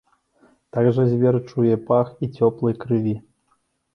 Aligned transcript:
Так 0.77 0.87
жа 0.95 1.03
звер 1.11 1.35
чуе 1.49 1.77
пах 1.89 2.07
і 2.27 2.31
цёплай 2.37 2.79
крыві. 2.85 3.13